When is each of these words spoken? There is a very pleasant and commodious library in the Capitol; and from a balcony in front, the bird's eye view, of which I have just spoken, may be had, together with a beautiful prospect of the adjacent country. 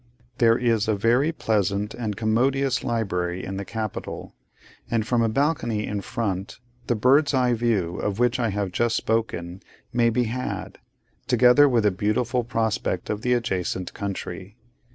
There 0.39 0.57
is 0.57 0.87
a 0.87 0.95
very 0.95 1.31
pleasant 1.31 1.93
and 1.93 2.15
commodious 2.17 2.83
library 2.83 3.45
in 3.45 3.57
the 3.57 3.63
Capitol; 3.63 4.33
and 4.89 5.05
from 5.05 5.21
a 5.21 5.29
balcony 5.29 5.85
in 5.85 6.01
front, 6.01 6.57
the 6.87 6.95
bird's 6.95 7.35
eye 7.35 7.53
view, 7.53 7.97
of 7.97 8.17
which 8.17 8.39
I 8.39 8.49
have 8.49 8.71
just 8.71 8.95
spoken, 8.95 9.61
may 9.93 10.09
be 10.09 10.23
had, 10.23 10.79
together 11.27 11.69
with 11.69 11.85
a 11.85 11.91
beautiful 11.91 12.43
prospect 12.43 13.11
of 13.11 13.21
the 13.21 13.33
adjacent 13.33 13.93
country. 13.93 14.57